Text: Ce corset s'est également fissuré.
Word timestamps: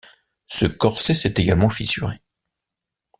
Ce 0.47 0.65
corset 0.65 1.13
s'est 1.13 1.35
également 1.37 1.69
fissuré. 1.69 2.21